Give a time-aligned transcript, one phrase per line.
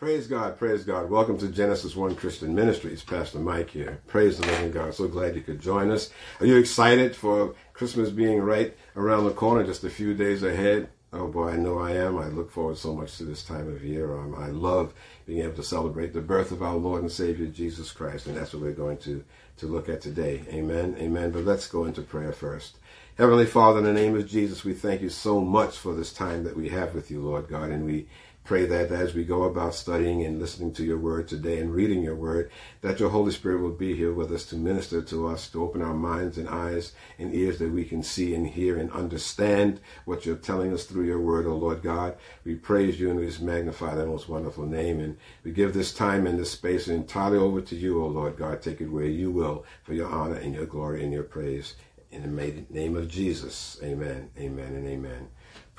[0.00, 1.10] Praise God, praise God.
[1.10, 3.02] Welcome to Genesis One Christian Ministries.
[3.02, 4.00] Pastor Mike here.
[4.06, 4.94] Praise the living God.
[4.94, 6.08] So glad you could join us.
[6.40, 10.88] Are you excited for Christmas being right around the corner, just a few days ahead?
[11.12, 12.16] Oh boy, I know I am.
[12.16, 14.16] I look forward so much to this time of year.
[14.16, 14.94] Um, I love
[15.26, 18.54] being able to celebrate the birth of our Lord and Savior Jesus Christ, and that's
[18.54, 19.22] what we're going to
[19.58, 20.44] to look at today.
[20.48, 21.30] Amen, amen.
[21.30, 22.78] But let's go into prayer first.
[23.18, 26.44] Heavenly Father, in the name of Jesus, we thank you so much for this time
[26.44, 28.06] that we have with you, Lord God, and we
[28.50, 32.02] pray that as we go about studying and listening to your word today and reading
[32.02, 35.48] your word, that your Holy Spirit will be here with us to minister to us,
[35.48, 38.90] to open our minds and eyes and ears that we can see and hear and
[38.90, 42.16] understand what you're telling us through your word, O oh Lord God.
[42.44, 44.98] We praise you and we just magnify that most wonderful name.
[44.98, 48.36] And we give this time and this space entirely over to you, O oh Lord
[48.36, 48.62] God.
[48.62, 51.76] Take it where you will for your honor and your glory and your praise.
[52.10, 55.28] In the name of Jesus, amen, amen, and amen.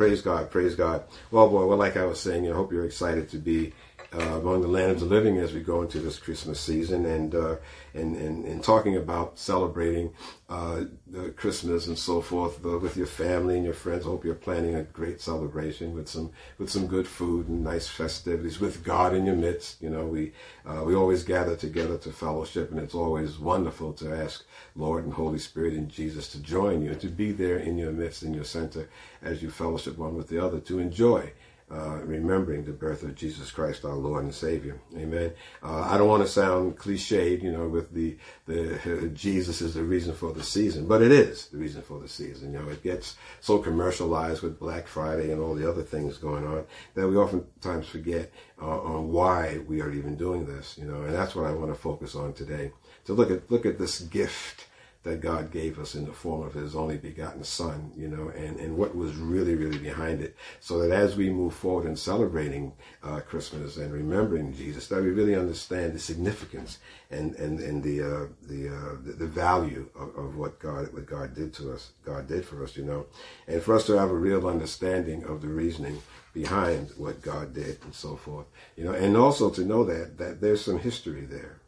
[0.01, 1.03] Praise God, praise God.
[1.29, 3.71] Well, boy, well, like I was saying, I hope you're excited to be
[4.13, 7.33] uh, among the land of the living as we go into this Christmas season and
[7.33, 7.55] uh,
[7.93, 10.13] and, and, and talking about celebrating
[10.49, 10.83] uh,
[11.37, 14.05] Christmas and so forth uh, with your family and your friends.
[14.05, 17.87] I hope you're planning a great celebration with some with some good food and nice
[17.87, 19.81] festivities with God in your midst.
[19.81, 20.33] You know, we
[20.65, 24.43] uh, we always gather together to fellowship, and it's always wonderful to ask
[24.75, 27.91] Lord and Holy Spirit and Jesus to join you and to be there in your
[27.91, 28.89] midst, in your center,
[29.21, 31.31] as you fellowship one with the other, to enjoy
[31.73, 34.79] uh, remembering the birth of Jesus Christ, our Lord and Savior.
[34.97, 35.31] Amen.
[35.63, 39.73] Uh, I don't want to sound cliched, you know, with the the uh, Jesus is
[39.75, 42.53] the reason for the season, but it is the reason for the season.
[42.53, 46.45] You know, it gets so commercialized with Black Friday and all the other things going
[46.45, 50.77] on that we oftentimes forget uh, on why we are even doing this.
[50.77, 52.71] You know, and that's what I want to focus on today.
[53.05, 54.67] To look at look at this gift
[55.03, 58.59] that God gave us in the form of his only begotten son, you know, and,
[58.59, 60.35] and what was really, really behind it.
[60.59, 65.09] So that as we move forward in celebrating uh, Christmas and remembering Jesus, that we
[65.09, 66.77] really understand the significance
[67.09, 71.07] and, and, and the, uh, the, uh, the, the, value of, of, what God, what
[71.07, 73.07] God did to us, God did for us, you know,
[73.47, 75.99] and for us to have a real understanding of the reasoning
[76.31, 78.45] behind what God did and so forth,
[78.77, 81.60] you know, and also to know that, that there's some history there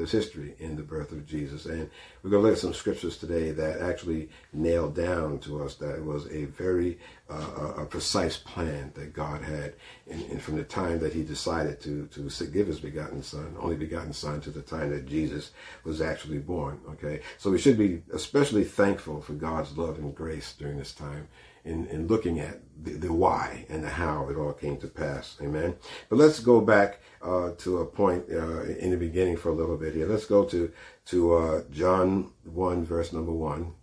[0.00, 1.66] there's history in the birth of Jesus.
[1.66, 1.90] And
[2.22, 5.96] we're going to look at some scriptures today that actually nail down to us that
[5.96, 9.74] it was a very uh, a precise plan that God had
[10.06, 13.76] in, in, from the time that he decided to, to give his begotten son, only
[13.76, 15.50] begotten son, to the time that Jesus
[15.84, 16.80] was actually born.
[16.88, 17.20] Okay.
[17.36, 21.28] So we should be especially thankful for God's love and grace during this time
[21.64, 25.36] in, in looking at the, the why and the how it all came to pass.
[25.42, 25.76] Amen.
[26.08, 29.76] But let's go back uh, to a point uh, in the beginning for a little
[29.76, 30.06] bit here.
[30.06, 30.72] Let's go to
[31.06, 33.74] to uh, John one verse number one.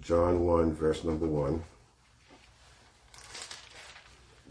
[0.00, 1.64] John one verse number one.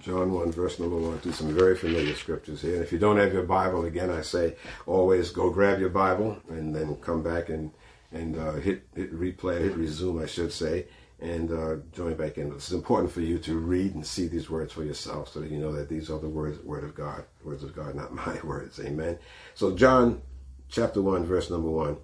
[0.01, 2.73] John 1, verse number 1, through some very familiar scriptures here.
[2.73, 4.55] And if you don't have your Bible, again, I say
[4.87, 7.71] always go grab your Bible and then come back and,
[8.11, 10.87] and uh, hit, hit replay, hit resume, I should say,
[11.21, 12.51] and uh, join back in.
[12.51, 15.59] It's important for you to read and see these words for yourself so that you
[15.59, 18.79] know that these are the words, word of God, words of God, not my words.
[18.79, 19.19] Amen.
[19.53, 20.21] So John
[20.67, 21.97] chapter 1, verse number 1.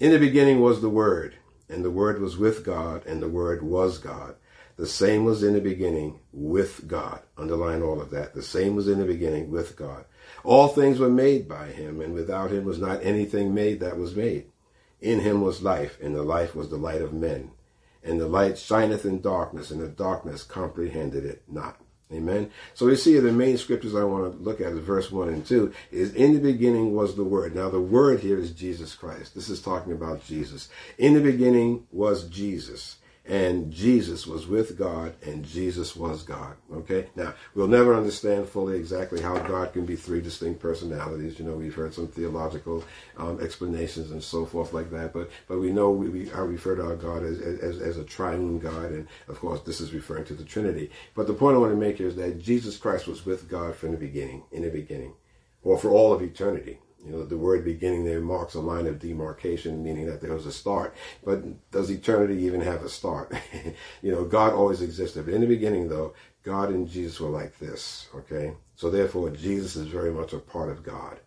[0.00, 1.36] In the beginning was the Word,
[1.68, 4.34] and the Word was with God, and the Word was God.
[4.76, 7.22] The same was in the beginning with God.
[7.38, 8.34] Underline all of that.
[8.34, 10.04] The same was in the beginning with God.
[10.42, 14.16] All things were made by him, and without him was not anything made that was
[14.16, 14.46] made.
[15.00, 17.52] In him was life, and the life was the light of men
[18.04, 21.80] and the light shineth in darkness, and the darkness comprehended it not.
[22.12, 22.50] Amen.
[22.74, 25.44] So we see the main scriptures I want to look at is verse 1 and
[25.44, 27.56] 2 is in the beginning was the word.
[27.56, 29.34] Now the word here is Jesus Christ.
[29.34, 30.68] This is talking about Jesus.
[30.98, 36.56] In the beginning was Jesus and Jesus was with God, and Jesus was God.
[36.72, 37.08] Okay?
[37.16, 41.38] Now, we'll never understand fully exactly how God can be three distinct personalities.
[41.38, 42.84] You know, we've heard some theological
[43.16, 46.84] um, explanations and so forth like that, but but we know we, we referred to
[46.84, 50.34] our God as, as, as a triune God, and of course, this is referring to
[50.34, 50.90] the Trinity.
[51.14, 53.74] But the point I want to make here is that Jesus Christ was with God
[53.74, 55.14] from the beginning, in the beginning,
[55.62, 56.78] or for all of eternity.
[57.04, 60.46] You know, the word beginning there marks a line of demarcation, meaning that there was
[60.46, 60.94] a start.
[61.22, 63.32] But does eternity even have a start?
[64.02, 65.26] you know, God always existed.
[65.26, 68.54] But in the beginning, though, God and Jesus were like this, okay?
[68.74, 71.20] So therefore, Jesus is very much a part of God.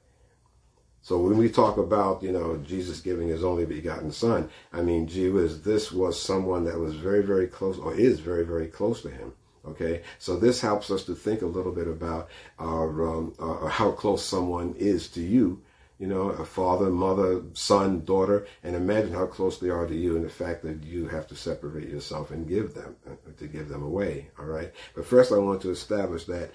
[1.02, 5.08] So when we talk about, you know, Jesus giving his only begotten son, I mean,
[5.08, 9.02] gee whiz, this was someone that was very, very close, or is very, very close
[9.04, 9.34] to him.
[9.66, 13.92] Okay, so this helps us to think a little bit about our, um, uh, how
[13.92, 15.62] close someone is to you
[16.00, 20.16] you know, a father, mother, son, daughter, and imagine how close they are to you
[20.16, 23.68] and the fact that you have to separate yourself and give them, uh, to give
[23.68, 24.72] them away, all right?
[24.96, 26.52] But first I want to establish that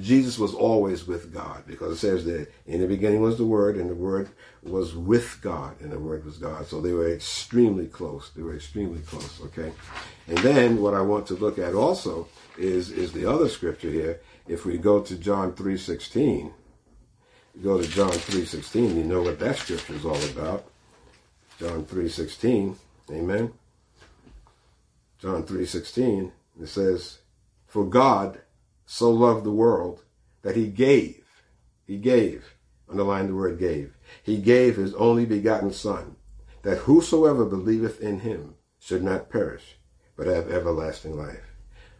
[0.00, 3.76] Jesus was always with God because it says that in the beginning was the Word
[3.76, 4.30] and the Word
[4.62, 6.66] was with God and the Word was God.
[6.66, 8.30] So they were extremely close.
[8.34, 9.72] They were extremely close, okay?
[10.28, 14.20] And then what I want to look at also is, is the other scripture here.
[14.48, 16.52] If we go to John 3.16,
[17.54, 20.64] you go to John 3.16, you know what that scripture is all about.
[21.58, 22.76] John 3.16,
[23.10, 23.52] amen.
[25.20, 27.18] John 3.16, it says,
[27.66, 28.40] For God
[28.86, 30.02] so loved the world
[30.42, 31.24] that he gave,
[31.86, 32.54] he gave,
[32.88, 36.16] underline the word gave, he gave his only begotten son,
[36.62, 39.76] that whosoever believeth in him should not perish,
[40.16, 41.52] but have everlasting life.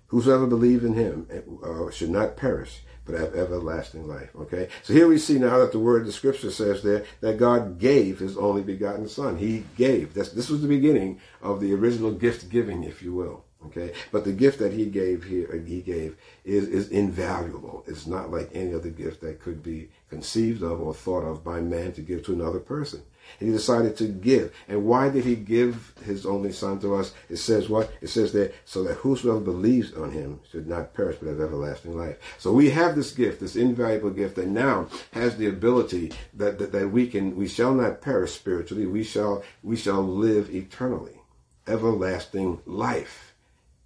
[0.08, 1.26] Whosoever believe in him
[1.64, 4.30] uh, should not perish, but have everlasting life.
[4.36, 4.68] Okay?
[4.82, 8.18] So here we see now that the word, the scripture says there, that God gave
[8.18, 9.38] his only begotten son.
[9.38, 10.14] He gave.
[10.14, 13.44] That's, this was the beginning of the original gift giving, if you will.
[13.66, 17.84] Okay, but the gift that he gave here, uh, he gave, is is invaluable.
[17.86, 21.60] It's not like any other gift that could be conceived of or thought of by
[21.60, 23.02] man to give to another person.
[23.38, 24.54] He decided to give.
[24.68, 27.12] And why did he give his only son to us?
[27.28, 27.90] It says what?
[28.00, 31.96] It says there, so that whosoever believes on him should not perish but have everlasting
[31.96, 32.18] life.
[32.38, 36.72] So we have this gift, this invaluable gift that now has the ability that, that,
[36.72, 38.86] that we can, we shall not perish spiritually.
[38.86, 41.20] We shall, we shall live eternally.
[41.66, 43.34] Everlasting life.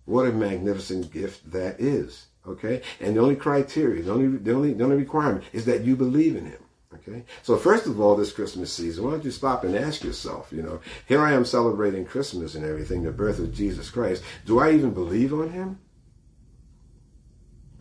[0.07, 2.27] What a magnificent gift that is.
[2.47, 2.83] Okay?
[3.01, 6.37] And the only criteria, the only, the only, the only requirement is that you believe
[6.37, 6.61] in him.
[6.97, 7.25] Okay?
[7.43, 10.63] So first of all, this Christmas season, why don't you stop and ask yourself, you
[10.63, 14.23] know, here I am celebrating Christmas and everything, the birth of Jesus Christ.
[14.45, 15.79] Do I even believe on him?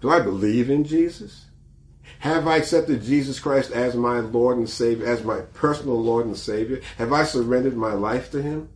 [0.01, 1.45] Do I believe in Jesus?
[2.19, 6.38] Have I accepted Jesus Christ as my Lord and Savior, as my personal Lord and
[6.38, 6.81] Savior?
[6.97, 8.69] Have I surrendered my life to him?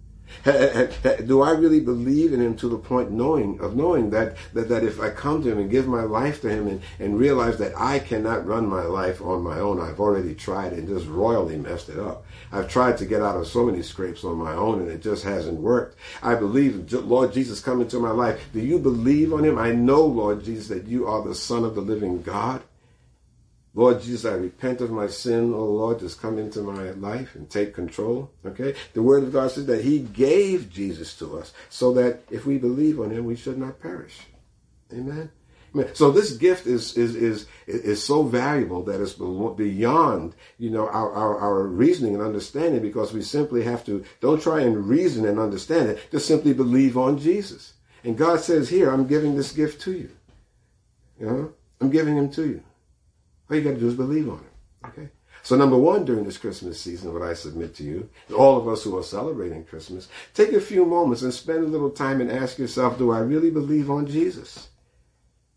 [0.45, 4.83] Do I really believe in him to the point knowing of knowing that, that, that
[4.83, 7.73] if I come to him and give my life to him and, and realize that
[7.75, 11.89] I cannot run my life on my own, I've already tried and just royally messed
[11.89, 12.25] it up.
[12.51, 15.23] I've tried to get out of so many scrapes on my own and it just
[15.23, 15.97] hasn't worked.
[16.23, 18.49] I believe, Lord Jesus, come into my life.
[18.53, 19.57] Do you believe on him?
[19.57, 22.61] I know, Lord Jesus, that you are the Son of the living God.
[23.75, 25.53] Lord Jesus, I repent of my sin.
[25.53, 28.31] Oh Lord, just come into my life and take control.
[28.45, 28.75] Okay?
[28.93, 32.57] The word of God says that he gave Jesus to us so that if we
[32.57, 34.21] believe on him, we should not perish.
[34.91, 35.29] Amen.
[35.93, 41.13] So this gift is is is is so valuable that it's beyond you know our,
[41.13, 45.37] our, our reasoning and understanding because we simply have to don't try and reason and
[45.37, 45.99] understand it.
[46.11, 47.73] Just simply believe on Jesus.
[48.03, 50.09] And God says here, I'm giving this gift to you.
[51.19, 52.63] You know, I'm giving him to you.
[53.49, 54.87] All you got to do is believe on it.
[54.87, 55.09] Okay?
[55.41, 58.83] So number one, during this Christmas season, what I submit to you, all of us
[58.83, 62.59] who are celebrating Christmas, take a few moments and spend a little time and ask
[62.59, 64.69] yourself, do I really believe on Jesus?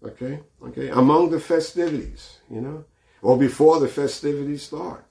[0.04, 0.40] Okay?
[0.64, 0.88] Okay?
[0.88, 2.84] Among the festivities, you know?
[3.20, 5.04] Or before the festivities start.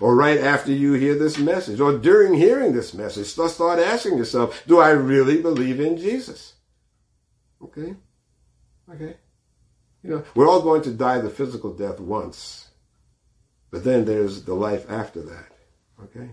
[0.00, 1.80] Or right after you hear this message.
[1.80, 6.54] Or during hearing this message, start asking yourself, do I really believe in Jesus?
[7.62, 7.94] Okay?
[8.92, 9.16] Okay?
[10.02, 12.68] You know, we're all going to die the physical death once,
[13.70, 15.46] but then there's the life after that.
[16.04, 16.30] Okay?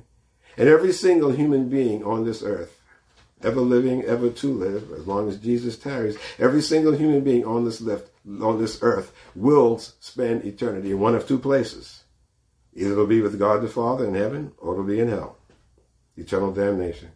[0.58, 2.80] And every single human being on this earth,
[3.42, 7.66] ever living, ever to live, as long as Jesus tarries, every single human being on
[7.66, 8.10] this left,
[8.42, 12.04] on this earth will spend eternity in one of two places.
[12.74, 15.38] Either it'll be with God the Father in heaven, or it'll be in hell.
[16.18, 17.10] Eternal damnation.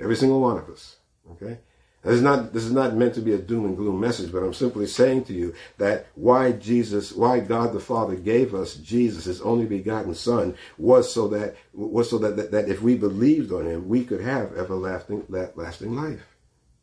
[0.00, 0.96] Every single one of us.
[1.32, 1.58] Okay?
[2.02, 4.42] This is not this is not meant to be a doom and gloom message, but
[4.42, 9.24] I'm simply saying to you that why Jesus, why God the Father gave us Jesus,
[9.24, 13.52] His only begotten Son, was so that was so that, that, that if we believed
[13.52, 16.22] on Him, we could have everlasting lasting life.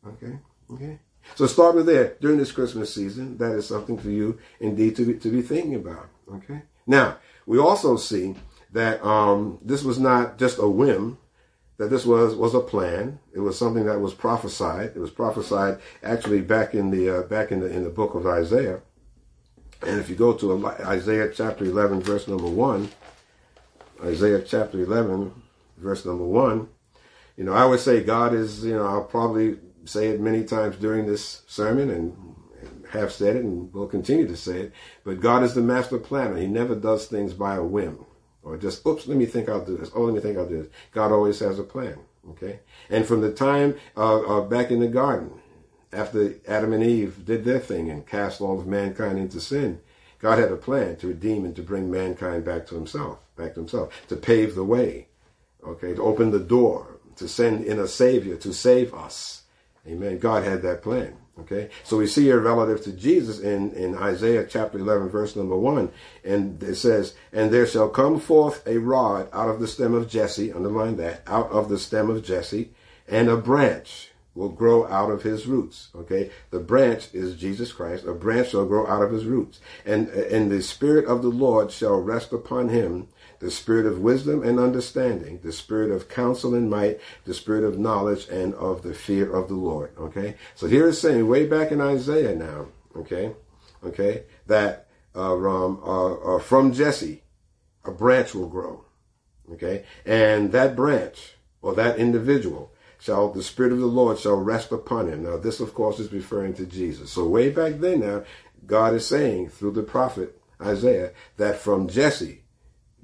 [0.08, 0.40] Okay,
[0.72, 1.00] okay.
[1.36, 3.38] So start with there during this Christmas season.
[3.38, 6.08] That is something for you indeed to be, to be thinking about.
[6.32, 6.62] Okay.
[6.88, 8.36] Now we also see
[8.72, 11.18] that um, this was not just a whim
[11.80, 13.20] that this was was a plan.
[13.34, 14.92] It was something that was prophesied.
[14.96, 18.28] It was prophesied actually back in the uh, back in the in the book of
[18.28, 18.82] Isaiah.
[19.82, 22.90] And if you go to Isaiah chapter 11, verse number one,
[24.04, 25.32] Isaiah chapter 11,
[25.78, 26.68] verse number one,
[27.38, 30.76] you know, I would say God is, you know, I'll probably say it many times
[30.76, 32.36] during this sermon and
[32.90, 34.74] have said it and will continue to say it,
[35.06, 36.36] but God is the master planner.
[36.36, 38.06] He never does things by a whim
[38.44, 39.92] or just, oops, let me think I'll do this.
[39.94, 40.72] Oh, let me think I'll do this.
[40.92, 41.98] God always has a plan.
[42.32, 42.60] Okay.
[42.90, 45.32] And from the time uh, uh, back in the garden,
[45.92, 49.82] after Adam and Eve did their thing and cast all of mankind into sin,
[50.20, 53.62] God had a plan to redeem and to bring mankind back to himself, back to
[53.62, 55.08] himself, to pave the way,
[55.66, 59.44] okay, to open the door, to send in a savior to save us.
[59.88, 60.20] Amen.
[60.20, 61.16] God had that plan.
[61.42, 65.56] Okay, so we see here relative to Jesus in, in Isaiah chapter 11, verse number
[65.56, 65.92] 1,
[66.24, 70.10] and it says, And there shall come forth a rod out of the stem of
[70.10, 72.72] Jesse, underline that, out of the stem of Jesse,
[73.08, 74.09] and a branch
[74.40, 75.90] will grow out of his roots.
[75.94, 78.06] Okay, the branch is Jesus Christ.
[78.06, 81.72] A branch shall grow out of his roots, and and the spirit of the Lord
[81.72, 86.70] shall rest upon him, the spirit of wisdom and understanding, the spirit of counsel and
[86.70, 89.92] might, the spirit of knowledge and of the fear of the Lord.
[90.00, 92.68] Okay, so here it's saying way back in Isaiah now.
[92.96, 93.34] Okay,
[93.84, 97.24] okay, that uh, um, uh, uh, from Jesse
[97.84, 98.86] a branch will grow.
[99.52, 104.72] Okay, and that branch or that individual shall the spirit of the Lord shall rest
[104.72, 105.24] upon him.
[105.24, 107.12] Now this of course is referring to Jesus.
[107.12, 108.24] So way back then now,
[108.66, 112.44] God is saying through the prophet Isaiah that from Jesse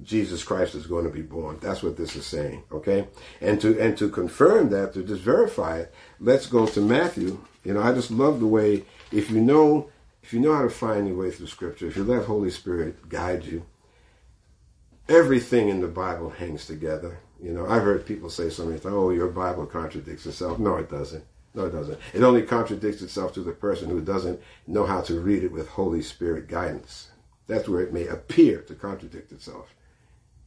[0.03, 1.57] Jesus Christ is going to be born.
[1.61, 2.63] That's what this is saying.
[2.71, 3.07] Okay,
[3.41, 7.39] and to and to confirm that, to just verify it, let's go to Matthew.
[7.63, 9.89] You know, I just love the way if you know
[10.21, 13.07] if you know how to find your way through Scripture, if you let Holy Spirit
[13.07, 13.65] guide you,
[15.07, 17.19] everything in the Bible hangs together.
[17.41, 21.23] You know, I've heard people say something "Oh, your Bible contradicts itself." No, it doesn't.
[21.53, 21.99] No, it doesn't.
[22.13, 25.69] It only contradicts itself to the person who doesn't know how to read it with
[25.69, 27.11] Holy Spirit guidance.
[27.47, 29.73] That's where it may appear to contradict itself.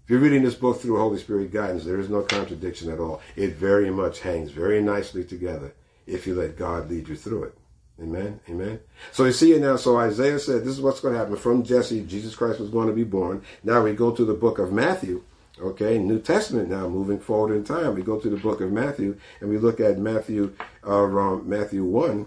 [0.05, 3.21] If you're reading this book through Holy Spirit guidance, there is no contradiction at all.
[3.37, 5.75] It very much hangs very nicely together
[6.07, 7.59] if you let God lead you through it.
[8.01, 8.41] Amen.
[8.49, 8.81] Amen.
[9.13, 9.77] So you see it now.
[9.77, 11.37] So Isaiah said, this is what's going to happen.
[11.37, 13.43] From Jesse, Jesus Christ was going to be born.
[13.65, 15.25] Now we go to the book of Matthew.
[15.61, 17.95] Okay, New Testament now, moving forward in time.
[17.95, 22.27] We go to the book of Matthew and we look at Matthew, uh, Matthew 1.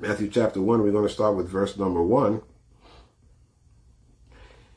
[0.00, 2.42] Matthew chapter 1, we're going to start with verse number 1.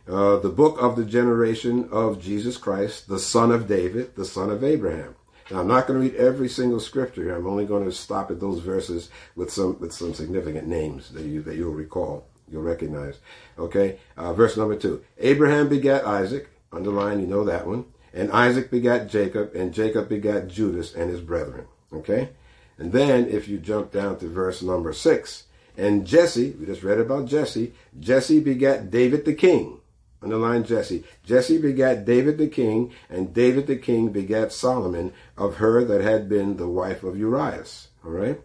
[0.07, 4.49] Uh, the book of the generation of Jesus Christ, the son of David, the son
[4.49, 5.15] of Abraham.
[5.49, 7.35] Now, I'm not going to read every single scripture here.
[7.35, 11.23] I'm only going to stop at those verses with some with some significant names that
[11.23, 13.19] you that you'll recall, you'll recognize.
[13.57, 16.49] Okay, uh, verse number two: Abraham begat Isaac.
[16.77, 17.85] Underline, you know that one.
[18.13, 21.65] And Isaac begat Jacob, and Jacob begat Judas and his brethren.
[21.91, 22.29] Okay,
[22.77, 25.43] and then if you jump down to verse number six,
[25.75, 27.73] and Jesse, we just read about Jesse.
[27.99, 29.79] Jesse begat David the king.
[30.21, 31.03] Underline Jesse.
[31.23, 36.29] Jesse begat David the king, and David the king begat Solomon of her that had
[36.29, 37.89] been the wife of Urias.
[38.05, 38.39] All right.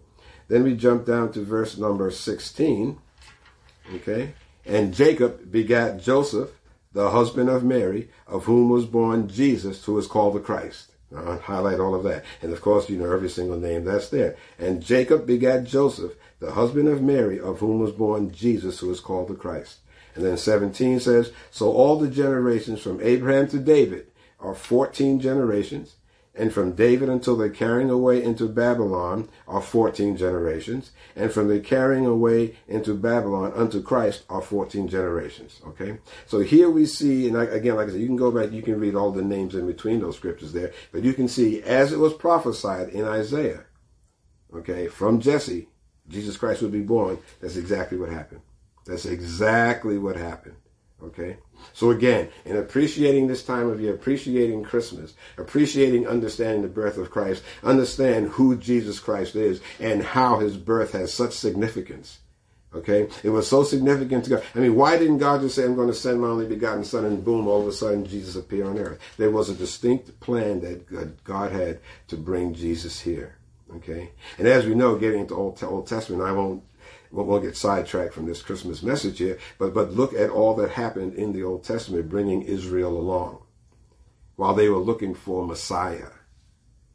[0.49, 2.99] Then we jump down to verse number 16.
[3.97, 4.35] Okay.
[4.65, 6.51] And Jacob begat Joseph,
[6.93, 10.93] the husband of Mary, of whom was born Jesus, who is called the Christ.
[11.17, 12.25] I'll highlight all of that.
[12.41, 14.37] And of course, you know every single name that's there.
[14.59, 19.01] And Jacob begat Joseph, the husband of Mary, of whom was born Jesus, who is
[19.01, 19.79] called the Christ.
[20.15, 24.07] And then 17 says, So all the generations from Abraham to David
[24.41, 25.95] are 14 generations,
[26.35, 31.61] and from David until the carrying away into Babylon are 14 generations, and from the
[31.61, 35.61] carrying away into Babylon unto Christ are 14 generations.
[35.67, 35.99] Okay?
[36.27, 38.81] So here we see, and again, like I said, you can go back, you can
[38.81, 41.99] read all the names in between those scriptures there, but you can see as it
[41.99, 43.65] was prophesied in Isaiah,
[44.55, 45.69] okay, from Jesse,
[46.09, 47.19] Jesus Christ would be born.
[47.41, 48.41] That's exactly what happened.
[48.87, 50.57] That's exactly what happened.
[51.05, 51.37] Okay?
[51.73, 57.11] So again, in appreciating this time of year, appreciating Christmas, appreciating understanding the birth of
[57.11, 62.19] Christ, understand who Jesus Christ is and how his birth has such significance.
[62.75, 63.09] Okay?
[63.23, 64.45] It was so significant to God.
[64.55, 67.05] I mean, why didn't God just say, I'm going to send my only begotten son
[67.05, 68.99] and boom, all of a sudden Jesus appeared on earth?
[69.19, 73.37] There was a distinct plan that God had to bring Jesus here.
[73.77, 74.11] Okay?
[74.39, 76.63] And as we know, getting into Old, Old Testament, I won't
[77.13, 80.71] we won't get sidetracked from this Christmas message here, but, but look at all that
[80.71, 83.43] happened in the Old Testament bringing Israel along
[84.37, 86.09] while they were looking for Messiah,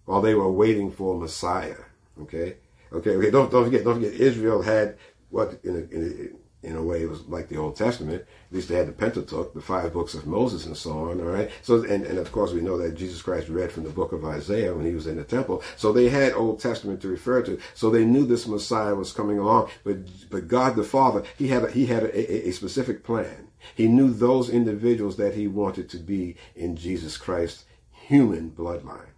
[0.05, 1.77] while they were waiting for Messiah.
[2.19, 2.57] Okay?
[2.91, 4.97] Okay, okay, don't, don't forget, don't forget, Israel had
[5.29, 8.21] what in a, in in a way it was like the Old Testament.
[8.21, 11.27] At least they had the Pentateuch, the five books of Moses and so on, all
[11.27, 11.51] right?
[11.61, 14.25] So, and, and of course we know that Jesus Christ read from the book of
[14.25, 15.63] Isaiah when he was in the temple.
[15.75, 17.59] So they had Old Testament to refer to.
[17.73, 19.69] So they knew this Messiah was coming along.
[19.83, 23.49] But, but God the Father, he had, a, he had a, a, a specific plan.
[23.75, 29.11] He knew those individuals that he wanted to be in Jesus Christ's human bloodline.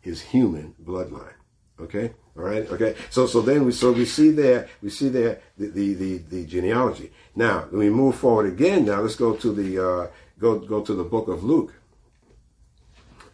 [0.00, 1.34] His human bloodline.
[1.80, 2.12] Okay?
[2.36, 2.68] All right.
[2.70, 2.96] Okay.
[3.10, 6.46] So so then we so we see there we see there the the the, the
[6.46, 7.12] genealogy.
[7.34, 8.86] Now when we move forward again.
[8.86, 10.06] Now let's go to the uh,
[10.38, 11.74] go go to the book of Luke.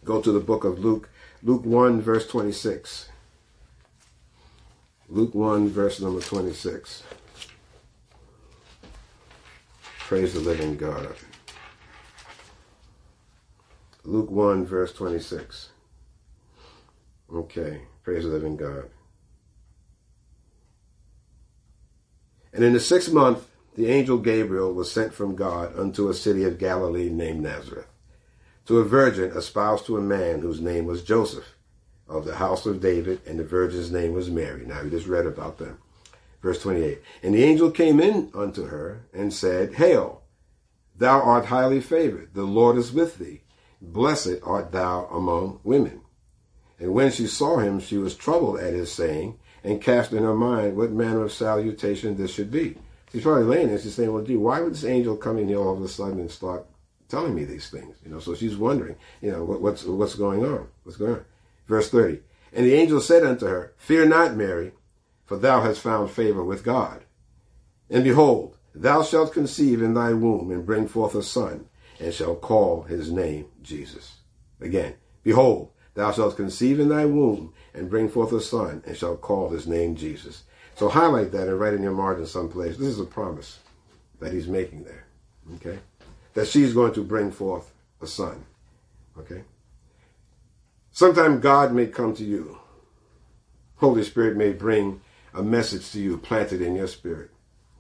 [0.05, 1.09] Go to the book of Luke.
[1.43, 3.09] Luke one verse twenty six.
[5.09, 7.03] Luke one verse number twenty six.
[9.99, 11.15] Praise the living God.
[14.05, 15.71] Luke 1, verse 26.
[17.33, 17.83] Okay.
[18.11, 18.91] Praise the living God.
[22.53, 26.43] And in the sixth month, the angel Gabriel was sent from God unto a city
[26.43, 27.87] of Galilee named Nazareth,
[28.67, 31.55] to a virgin espoused to a man whose name was Joseph,
[32.09, 34.67] of the house of David, and the virgin's name was Mary.
[34.67, 35.79] Now we just read about them.
[36.43, 37.01] Verse 28.
[37.23, 40.23] And the angel came in unto her and said, Hail,
[40.97, 43.43] thou art highly favored, the Lord is with thee.
[43.81, 46.01] Blessed art thou among women.
[46.81, 50.35] And when she saw him, she was troubled at his saying, and cast in her
[50.35, 52.77] mind what manner of salutation this should be.
[53.13, 55.59] She's probably laying there, she's saying, well, gee, why would this angel come in here
[55.59, 56.67] all of a sudden and start
[57.09, 57.97] telling me these things?
[58.05, 60.69] You know, so she's wondering, you know, what, what's, what's going on?
[60.85, 61.25] What's going on?
[61.67, 62.21] Verse 30.
[62.53, 64.73] And the angel said unto her, Fear not, Mary,
[65.27, 67.05] for thou hast found favor with God.
[67.91, 71.67] And behold, thou shalt conceive in thy womb and bring forth a son,
[71.99, 74.19] and shall call his name Jesus.
[74.61, 79.17] Again, behold, thou shalt conceive in thy womb and bring forth a son, and shall
[79.17, 80.45] call his name Jesus.
[80.77, 82.77] So highlight that and write in your margin someplace.
[82.77, 83.59] This is a promise
[84.21, 85.05] that he's making there.
[85.57, 85.79] Okay?
[86.35, 88.45] That she's going to bring forth a son.
[89.19, 89.45] Okay?
[90.93, 92.59] Sometime God may come to you.
[93.77, 95.01] Holy Spirit may bring
[95.33, 97.31] a message to you planted in your spirit.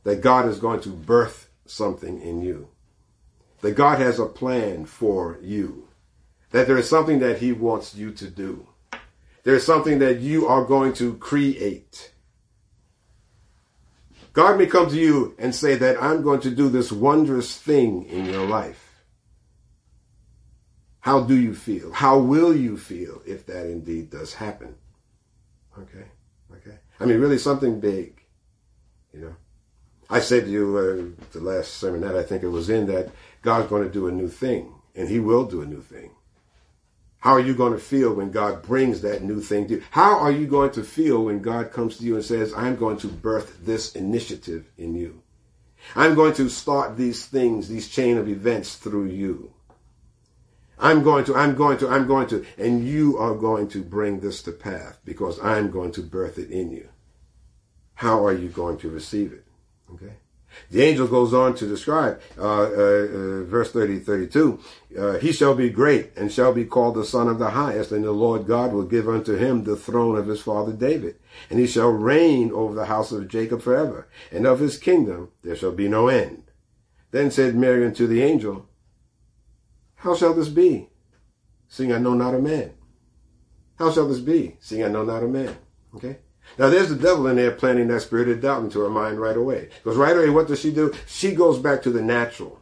[0.05, 2.69] That God is going to birth something in you.
[3.61, 5.88] That God has a plan for you.
[6.50, 8.66] That there is something that he wants you to do.
[9.45, 12.12] There is something that you are going to create.
[14.33, 18.04] God may come to you and say that I'm going to do this wondrous thing
[18.04, 18.90] in your life.
[21.00, 21.92] How do you feel?
[21.92, 24.75] How will you feel if that indeed does happen?
[25.78, 26.04] Okay,
[26.52, 26.76] okay.
[27.00, 28.21] I mean, really something big,
[29.12, 29.37] you know.
[30.11, 33.11] I said to you uh, the last sermon that I think it was in that
[33.42, 36.11] God's going to do a new thing, and He will do a new thing.
[37.21, 39.83] How are you going to feel when God brings that new thing to you?
[39.91, 42.97] How are you going to feel when God comes to you and says, I'm going
[42.99, 45.23] to birth this initiative in you?
[45.94, 49.53] I'm going to start these things, these chain of events through you.
[50.79, 54.21] I'm going to, I'm going to, I'm going to, and you are going to bring
[54.21, 56.88] this to pass because I'm going to birth it in you.
[57.94, 59.44] How are you going to receive it?
[59.92, 60.14] Okay.
[60.71, 64.61] The angel goes on to describe, uh, uh, uh, verse 30, 32,
[64.99, 68.05] uh, he shall be great and shall be called the son of the highest and
[68.05, 71.17] the Lord God will give unto him the throne of his father David
[71.49, 75.57] and he shall reign over the house of Jacob forever and of his kingdom there
[75.57, 76.45] shall be no end.
[77.11, 78.69] Then said Mary unto the angel,
[79.97, 80.89] how shall this be,
[81.69, 82.73] seeing I know not a man?
[83.79, 85.57] How shall this be, seeing I know not a man?
[85.95, 86.19] Okay.
[86.59, 89.37] Now there's the devil in there planting that spirit of doubt into her mind right
[89.37, 89.69] away.
[89.83, 90.93] Because right away, what does she do?
[91.07, 92.61] She goes back to the natural.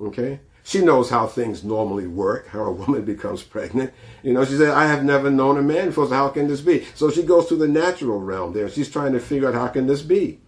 [0.00, 0.40] Okay?
[0.62, 3.92] She knows how things normally work, how a woman becomes pregnant.
[4.22, 6.60] You know, she said, I have never known a man before, so how can this
[6.60, 6.84] be?
[6.94, 8.68] So she goes to the natural realm there.
[8.68, 10.40] She's trying to figure out how can this be?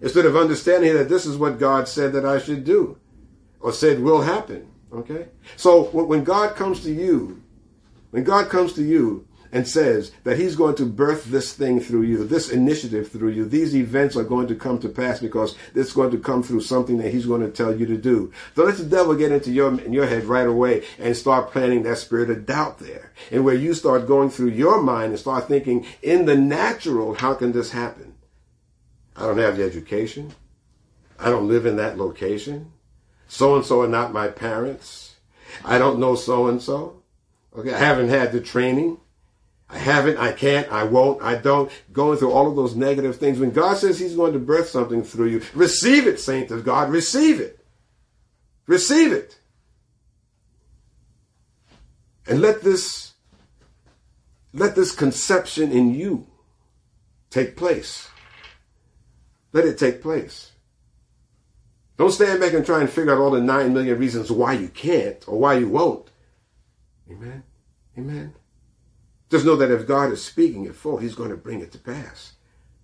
[0.00, 2.98] Instead of understanding that this is what God said that I should do,
[3.60, 4.70] or said will happen.
[4.92, 5.26] Okay?
[5.56, 7.42] So when God comes to you,
[8.10, 12.02] when God comes to you, and says that he's going to birth this thing through
[12.02, 13.44] you, this initiative through you.
[13.44, 16.98] These events are going to come to pass because it's going to come through something
[16.98, 18.32] that he's going to tell you to do.
[18.54, 21.82] So let the devil get into your, in your head right away and start planting
[21.84, 23.12] that spirit of doubt there.
[23.30, 27.34] And where you start going through your mind and start thinking in the natural, how
[27.34, 28.14] can this happen?
[29.16, 30.32] I don't have the education.
[31.18, 32.72] I don't live in that location.
[33.26, 35.16] So and so are not my parents.
[35.64, 37.02] I don't know so and so.
[37.56, 37.72] Okay.
[37.72, 38.98] I haven't had the training.
[39.70, 43.38] I haven't, I can't, I won't, I don't, going through all of those negative things.
[43.38, 46.90] When God says He's going to birth something through you, receive it, saint of God,
[46.90, 47.64] receive it.
[48.66, 49.38] Receive it.
[52.26, 53.12] And let this,
[54.52, 56.26] let this conception in you
[57.30, 58.08] take place.
[59.52, 60.52] Let it take place.
[61.96, 64.68] Don't stand back and try and figure out all the nine million reasons why you
[64.68, 66.10] can't or why you won't.
[67.10, 67.42] Amen.
[67.96, 68.34] Amen.
[69.30, 71.78] Just know that if God is speaking it for, he's going to bring it to
[71.78, 72.32] pass.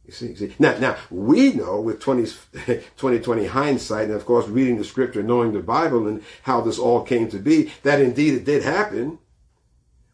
[0.06, 2.24] You see, see, now, now we know with 20,
[2.66, 7.02] 2020 hindsight, and of course reading the scripture, knowing the Bible and how this all
[7.02, 9.18] came to be, that indeed it did happen.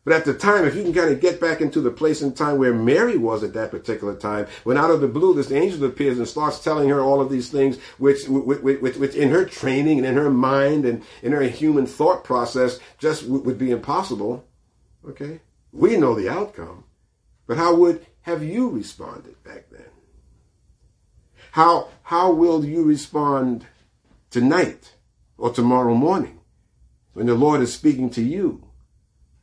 [0.05, 2.35] But at the time, if you can kind of get back into the place and
[2.35, 5.85] time where Mary was at that particular time, when out of the blue this angel
[5.85, 9.45] appears and starts telling her all of these things, which, which, which, which in her
[9.45, 14.47] training and in her mind and in her human thought process just would be impossible.
[15.07, 15.41] Okay.
[15.73, 16.85] We know the outcome,
[17.47, 19.91] but how would have you responded back then?
[21.53, 23.67] How, how will you respond
[24.31, 24.95] tonight
[25.37, 26.41] or tomorrow morning
[27.13, 28.65] when the Lord is speaking to you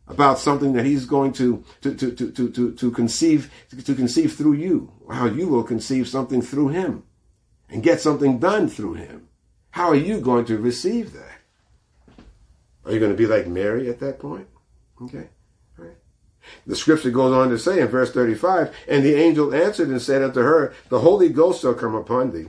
[0.08, 4.54] about something that he's going to, to, to, to, to, to conceive, to conceive through
[4.54, 7.04] you, how you will conceive something through him?
[7.70, 9.28] and get something done through him.
[9.72, 11.40] How are you going to receive that?
[12.86, 14.48] Are you going to be like Mary at that point?
[15.02, 15.28] Okay.
[16.66, 20.22] The scripture goes on to say in verse 35, And the angel answered and said
[20.22, 22.48] unto her, The Holy Ghost shall come upon thee,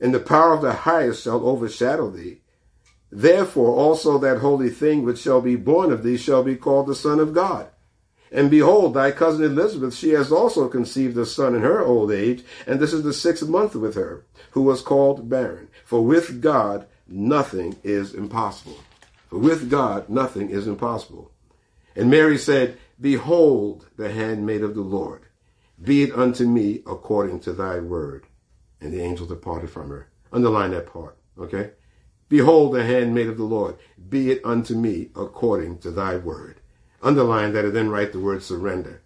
[0.00, 2.40] and the power of the highest shall overshadow thee.
[3.10, 6.94] Therefore also that holy thing which shall be born of thee shall be called the
[6.94, 7.68] Son of God.
[8.34, 12.42] And behold, thy cousin Elizabeth, she has also conceived a son in her old age,
[12.66, 15.68] and this is the sixth month with her, who was called barren.
[15.84, 18.80] For with God nothing is impossible.
[19.28, 21.30] For with God nothing is impossible.
[21.94, 25.26] And Mary said, Behold the handmaid of the Lord.
[25.80, 28.26] Be it unto me according to thy word.
[28.80, 30.08] And the angel departed from her.
[30.32, 31.70] Underline that part, okay?
[32.28, 33.76] Behold the handmaid of the Lord.
[34.08, 36.60] Be it unto me according to thy word.
[37.02, 39.02] Underline that and then write the word surrender.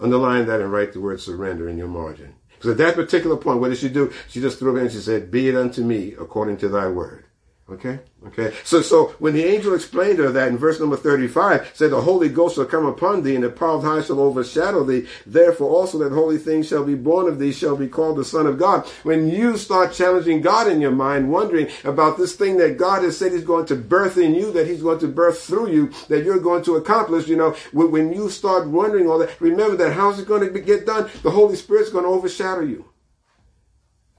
[0.00, 2.34] Underline that and write the word surrender in your margin.
[2.54, 4.12] Because at that particular point, what did she do?
[4.28, 4.88] She just threw it in.
[4.90, 7.25] She said, Be it unto me according to thy word.
[7.68, 7.98] Okay?
[8.24, 8.54] Okay.
[8.62, 12.28] So, so when the angel explained her that in verse number 35, said, The Holy
[12.28, 15.08] Ghost shall come upon thee, and the power of high shall overshadow thee.
[15.26, 18.46] Therefore also that holy thing shall be born of thee, shall be called the Son
[18.46, 18.86] of God.
[19.02, 23.18] When you start challenging God in your mind, wondering about this thing that God has
[23.18, 26.24] said he's going to birth in you, that he's going to birth through you, that
[26.24, 30.20] you're going to accomplish, you know, when you start wondering all that, remember that how's
[30.20, 31.10] it going to get done?
[31.24, 32.84] The Holy Spirit's going to overshadow you.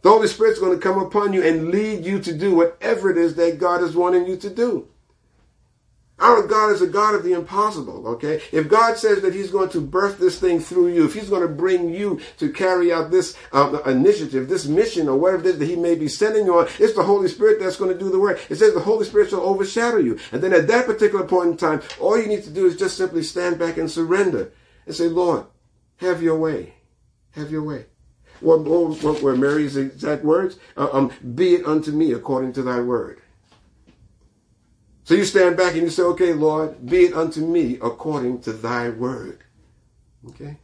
[0.02, 3.18] The Holy Spirit's going to come upon you and lead you to do whatever it
[3.18, 4.88] is that God is wanting you to do.
[6.20, 8.42] Our God is a God of the impossible, okay?
[8.52, 11.44] If God says that He's going to birth this thing through you, if He's going
[11.44, 15.60] to bring you to carry out this um, initiative, this mission, or whatever it is
[15.60, 18.10] that He may be sending you on, it's the Holy Spirit that's going to do
[18.10, 18.40] the work.
[18.50, 20.18] It says the Holy Spirit shall overshadow you.
[20.32, 22.98] And then at that particular point in time, all you need to do is just
[22.98, 24.52] simply stand back and surrender
[24.88, 25.46] and say, Lord,
[25.98, 26.74] have your way.
[27.32, 27.86] Have your way.
[28.40, 30.58] What, what were Mary's exact words?
[30.76, 33.22] Uh, um, be it unto me according to thy word.
[35.04, 38.52] So you stand back and you say, okay, Lord, be it unto me according to
[38.52, 39.40] thy word.
[40.30, 40.58] Okay?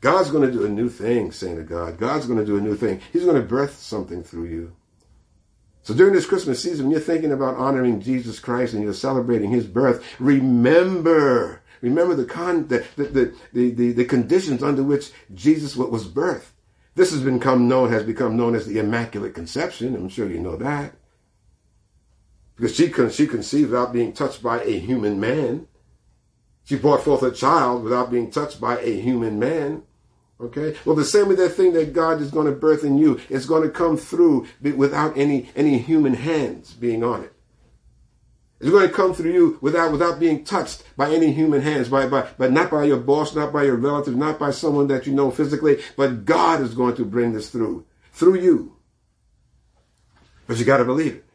[0.00, 1.96] God's going to do a new thing, saying to God.
[1.96, 3.00] God's going to do a new thing.
[3.12, 4.72] He's going to birth something through you.
[5.84, 9.50] So during this Christmas season, when you're thinking about honoring Jesus Christ and you're celebrating
[9.50, 15.76] his birth, remember, remember the, con, the, the, the, the, the conditions under which Jesus
[15.76, 16.46] was birthed.
[16.94, 19.96] This has become known, has become known as the Immaculate Conception.
[19.96, 20.94] I'm sure you know that.
[22.56, 25.66] Because she, con- she conceived without being touched by a human man.
[26.64, 29.82] She brought forth a child without being touched by a human man.
[30.40, 30.76] Okay?
[30.84, 33.46] Well, the same with that thing that God is going to birth in you, it's
[33.46, 37.33] going to come through without any, any human hands being on it.
[38.64, 42.06] It's going to come through you without, without being touched by any human hands, by,
[42.06, 45.12] by, but not by your boss, not by your relative, not by someone that you
[45.12, 48.76] know physically, but God is going to bring this through, through you.
[50.46, 51.26] But you got to believe it.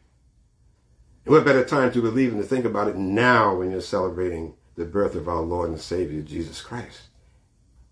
[1.24, 4.54] And what better time to believe and to think about it now when you're celebrating
[4.74, 7.02] the birth of our Lord and Savior, Jesus Christ.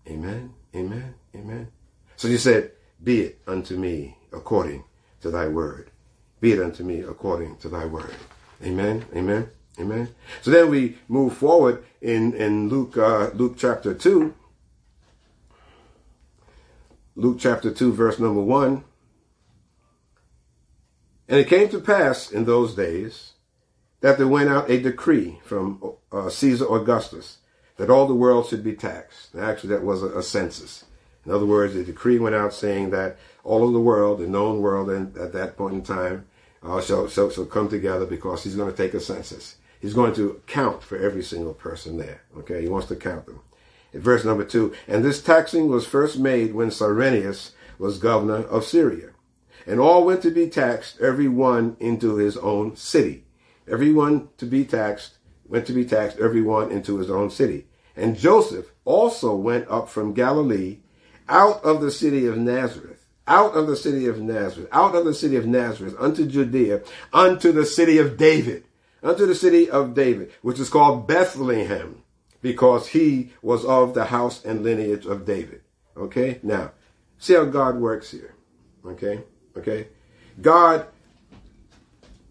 [0.05, 1.69] Amen, amen, amen.
[2.17, 4.83] So you said, be it unto me according
[5.21, 5.91] to thy word.
[6.41, 8.13] Be it unto me according to thy word.
[8.63, 9.05] Amen.
[9.15, 9.49] Amen.
[9.79, 10.09] Amen.
[10.41, 14.33] So then we move forward in, in Luke, uh, Luke chapter 2.
[17.15, 18.83] Luke chapter 2, verse number 1.
[21.29, 23.33] And it came to pass in those days
[24.01, 27.37] that there went out a decree from uh, Caesar Augustus
[27.77, 29.35] that all the world should be taxed.
[29.35, 30.85] actually, that was a, a, census.
[31.25, 34.59] In other words, a decree went out saying that all of the world, the known
[34.59, 36.25] world, and at that point in time,
[36.63, 39.55] uh, shall, shall come together because he's going to take a census.
[39.79, 42.21] He's going to count for every single person there.
[42.37, 43.41] Okay, he wants to count them.
[43.93, 48.65] In verse number two, and this taxing was first made when Cyrenius was governor of
[48.65, 49.11] Syria.
[49.65, 53.25] And all went to be taxed, every one into his own city.
[53.67, 55.17] Everyone to be taxed,
[55.47, 57.67] went to be taxed, every one into his own city.
[57.95, 60.79] And Joseph also went up from Galilee
[61.27, 62.88] out of the city of Nazareth
[63.29, 66.81] out of the city of Nazareth, out of the city of Nazareth, unto Judea,
[67.13, 68.65] unto the city of David,
[69.03, 72.01] unto the city of David, which is called Bethlehem,
[72.41, 75.61] because he was of the house and lineage of David.
[75.95, 76.39] Okay?
[76.41, 76.71] Now,
[77.19, 78.33] see how God works here.
[78.85, 79.21] Okay?
[79.55, 79.87] Okay?
[80.41, 80.87] God,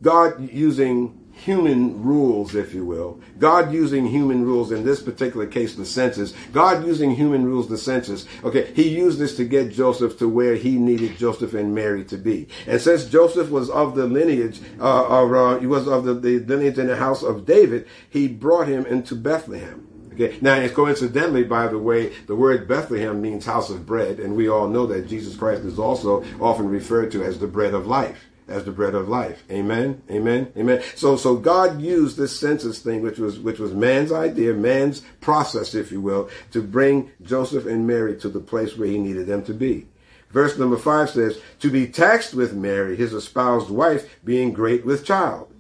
[0.03, 3.21] God using human rules, if you will.
[3.39, 6.35] God using human rules, in this particular case, the census.
[6.53, 8.27] God using human rules, the census.
[8.45, 12.17] Okay, he used this to get Joseph to where he needed Joseph and Mary to
[12.17, 12.49] be.
[12.67, 16.79] And since Joseph was of the lineage, uh, uh, he was of the, the lineage
[16.79, 19.87] in the house of David, he brought him into Bethlehem.
[20.13, 20.37] Okay.
[20.41, 24.49] Now, it's coincidentally, by the way, the word Bethlehem means house of bread, and we
[24.49, 28.25] all know that Jesus Christ is also often referred to as the bread of life
[28.49, 29.43] as the bread of life.
[29.51, 30.03] Amen.
[30.11, 30.53] Amen.
[30.57, 30.83] Amen.
[30.95, 35.75] So so God used this census thing, which was which was man's idea, man's process,
[35.75, 39.45] if you will, to bring Joseph and Mary to the place where he needed them
[39.45, 39.87] to be.
[40.31, 45.05] Verse number five says, to be taxed with Mary, his espoused wife, being great with
[45.05, 45.51] child.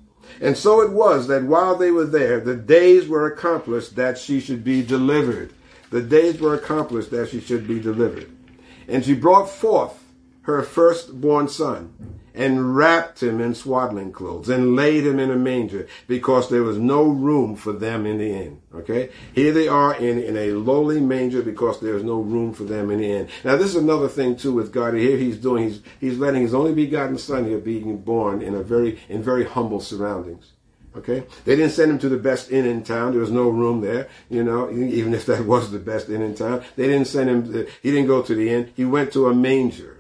[0.41, 4.41] And so it was that while they were there, the days were accomplished that she
[4.41, 5.53] should be delivered.
[5.91, 8.31] The days were accomplished that she should be delivered.
[8.87, 10.05] And she brought forth
[10.43, 15.89] her firstborn son and wrapped him in swaddling clothes and laid him in a manger
[16.07, 18.63] because there was no room for them in the inn.
[18.73, 19.11] Okay?
[19.35, 23.01] Here they are in, in a lowly manger because there's no room for them in
[23.01, 23.29] the inn.
[23.43, 24.95] Now this is another thing too with God.
[24.95, 28.63] Here he's doing, he's, he's letting his only begotten son here being born in a
[28.63, 30.53] very, in very humble surroundings.
[30.97, 31.25] Okay?
[31.45, 33.13] They didn't send him to the best inn in town.
[33.13, 36.37] There was no room there, you know, even if that was the best inn in
[36.37, 36.63] town.
[36.77, 38.73] They didn't send him, to, he didn't go to the inn.
[38.77, 39.98] He went to a manger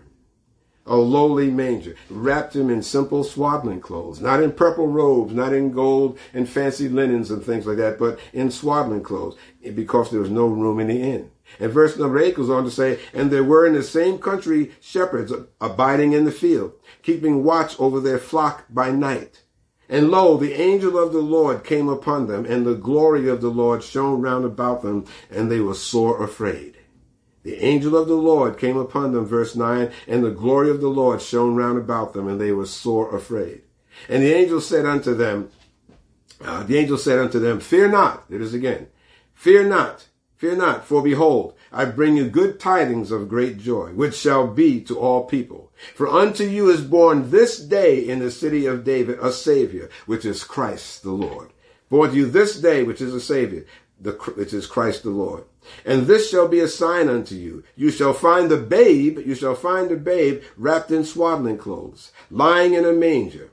[0.89, 5.71] a lowly manger, wrapped him in simple swaddling clothes, not in purple robes, not in
[5.71, 9.37] gold and fancy linens and things like that, but in swaddling clothes,
[9.75, 11.31] because there was no room in the inn.
[11.61, 14.73] And verse number 8 goes on to say, And there were in the same country
[14.81, 16.73] shepherds abiding in the field,
[17.03, 19.43] keeping watch over their flock by night.
[19.89, 23.49] And lo, the angel of the Lord came upon them, and the glory of the
[23.49, 26.78] Lord shone round about them, and they were sore afraid.
[27.49, 30.91] The angel of the Lord came upon them, verse 9, and the glory of the
[30.91, 33.63] Lord shone round about them, and they were sore afraid.
[34.07, 35.49] And the angel said unto them,
[36.43, 38.89] uh, the angel said unto them, Fear not, it is again,
[39.33, 44.15] fear not, fear not, for behold, I bring you good tidings of great joy, which
[44.15, 45.73] shall be to all people.
[45.95, 50.27] For unto you is born this day in the city of David a Savior, which
[50.27, 51.49] is Christ the Lord.
[51.89, 53.65] Born to you this day, which is a Savior,
[53.99, 55.45] the, which is Christ the Lord.
[55.85, 57.65] And this shall be a sign unto you.
[57.77, 62.75] You shall find the babe, you shall find the babe wrapped in swaddling clothes, lying
[62.75, 63.51] in a manger.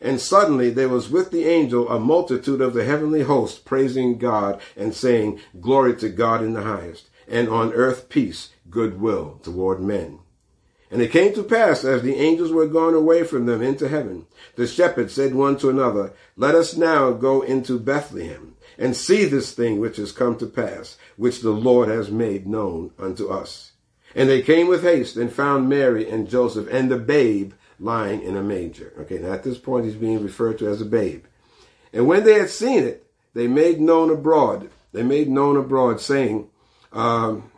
[0.00, 4.60] And suddenly there was with the angel a multitude of the heavenly host praising God
[4.76, 10.20] and saying, Glory to God in the highest, and on earth peace, goodwill toward men.
[10.90, 14.26] And it came to pass, as the angels were gone away from them into heaven,
[14.56, 19.52] the shepherds said one to another, Let us now go into Bethlehem and see this
[19.52, 23.72] thing which has come to pass, which the Lord has made known unto us.
[24.14, 28.36] And they came with haste and found Mary and Joseph and the babe lying in
[28.36, 28.92] a manger.
[29.00, 31.24] Okay, now at this point he's being referred to as a babe.
[31.92, 36.48] And when they had seen it, they made known abroad, they made known abroad, saying,
[36.92, 37.50] um,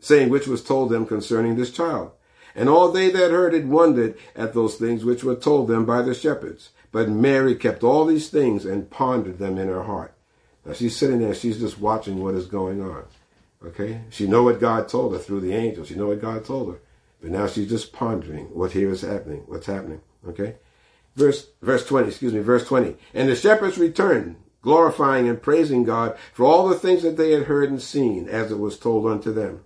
[0.00, 2.12] saying which was told them concerning this child.
[2.54, 6.02] And all they that heard it wondered at those things which were told them by
[6.02, 6.70] the shepherds.
[6.90, 10.14] But Mary kept all these things and pondered them in her heart.
[10.68, 13.04] Now she's sitting there, she's just watching what is going on.
[13.64, 14.02] Okay?
[14.10, 15.88] She know what God told her through the angels.
[15.88, 16.80] She know what God told her.
[17.22, 20.02] But now she's just pondering what here is happening, what's happening.
[20.28, 20.56] Okay?
[21.16, 22.96] Verse verse 20, excuse me, verse 20.
[23.14, 27.44] And the shepherds returned, glorifying and praising God for all the things that they had
[27.44, 29.64] heard and seen, as it was told unto them.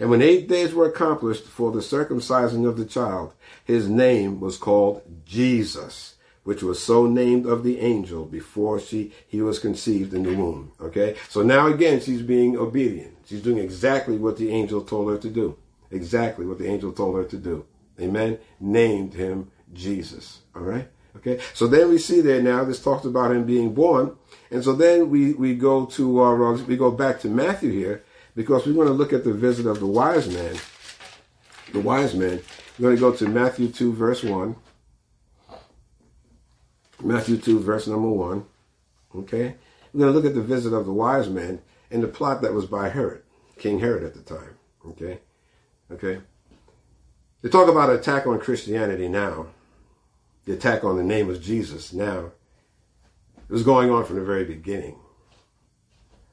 [0.00, 3.34] And when eight days were accomplished for the circumcising of the child,
[3.64, 6.16] his name was called Jesus
[6.50, 10.72] which was so named of the angel before she he was conceived in the womb.
[10.80, 11.14] Okay?
[11.28, 13.14] So now again she's being obedient.
[13.24, 15.56] She's doing exactly what the angel told her to do.
[15.92, 17.66] Exactly what the angel told her to do.
[18.00, 18.36] Amen.
[18.58, 20.40] Named him Jesus.
[20.56, 20.88] All right?
[21.18, 21.38] Okay?
[21.54, 24.16] So then we see there now this talks about him being born.
[24.50, 28.02] And so then we, we go to uh, our, we go back to Matthew here
[28.34, 30.56] because we're going to look at the visit of the wise man.
[31.72, 32.40] The wise man.
[32.76, 34.56] We're going to go to Matthew 2 verse 1.
[37.02, 38.44] Matthew 2, verse number 1.
[39.16, 39.56] Okay?
[39.92, 41.60] We're going to look at the visit of the wise men
[41.90, 43.22] and the plot that was by Herod,
[43.58, 44.56] King Herod at the time.
[44.86, 45.20] Okay?
[45.90, 46.20] Okay?
[47.42, 49.46] They talk about attack on Christianity now,
[50.44, 52.32] the attack on the name of Jesus now.
[53.36, 54.96] It was going on from the very beginning.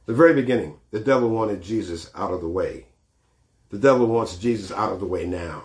[0.05, 2.85] The very beginning, the devil wanted Jesus out of the way.
[3.69, 5.63] The devil wants Jesus out of the way now.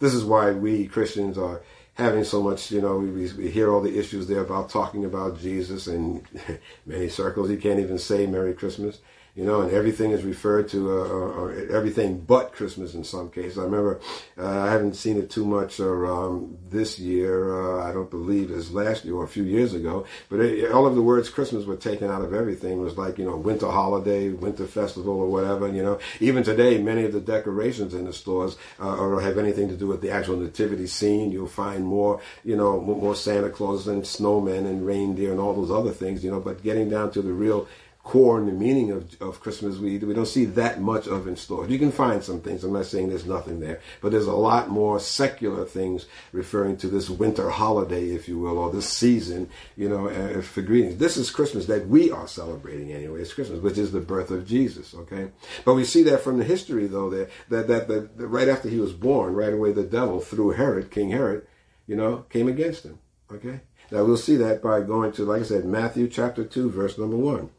[0.00, 1.62] This is why we Christians are
[1.94, 5.38] having so much, you know, we, we hear all the issues there about talking about
[5.38, 6.24] Jesus in
[6.86, 7.50] many circles.
[7.50, 9.00] You can't even say Merry Christmas
[9.34, 13.58] you know, and everything is referred to, uh, or, everything but Christmas in some cases.
[13.58, 13.98] I remember,
[14.36, 18.72] uh, I haven't seen it too much um, this year, uh, I don't believe as
[18.72, 21.76] last year or a few years ago, but it, all of the words Christmas were
[21.76, 22.72] taken out of everything.
[22.72, 25.98] It was like, you know, winter holiday, winter festival or whatever, you know.
[26.20, 29.86] Even today, many of the decorations in the stores uh, or have anything to do
[29.86, 31.32] with the actual nativity scene.
[31.32, 35.70] You'll find more, you know, more Santa Claus and snowmen and reindeer and all those
[35.70, 37.66] other things, you know, but getting down to the real
[38.02, 41.36] core and the meaning of, of Christmas, we, we don't see that much of in
[41.36, 41.70] stores.
[41.70, 42.64] You can find some things.
[42.64, 46.88] I'm not saying there's nothing there, but there's a lot more secular things referring to
[46.88, 50.98] this winter holiday, if you will, or this season, you know, uh, for greetings.
[50.98, 53.20] This is Christmas that we are celebrating anyway.
[53.20, 55.30] It's Christmas, which is the birth of Jesus, okay?
[55.64, 58.68] But we see that from the history, though, that, that, that, that, that right after
[58.68, 61.46] he was born, right away the devil, through Herod, King Herod,
[61.86, 62.98] you know, came against him,
[63.30, 63.60] okay?
[63.92, 67.16] Now we'll see that by going to, like I said, Matthew chapter 2, verse number
[67.16, 67.50] 1.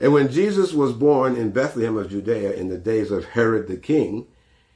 [0.00, 3.76] And when Jesus was born in Bethlehem of Judea in the days of Herod the
[3.76, 4.26] king,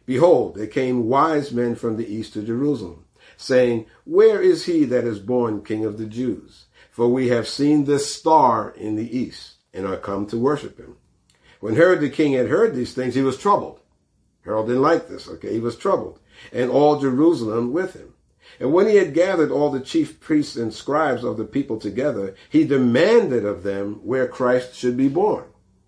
[0.05, 3.05] behold, there came wise men from the east to Jerusalem,
[3.37, 6.67] saying, Where is he that is born king of the Jews?
[6.91, 10.97] For we have seen this star in the east, and are come to worship him.
[11.61, 13.81] When Herod the king had heard these things, he was troubled.
[14.45, 15.53] Herod didn't like this, okay?
[15.53, 16.19] He was troubled,
[16.53, 18.12] and all Jerusalem with him.
[18.61, 22.35] And when he had gathered all the chief priests and scribes of the people together,
[22.49, 25.45] he demanded of them where Christ should be born.